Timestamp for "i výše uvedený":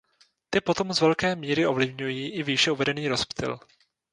2.31-3.07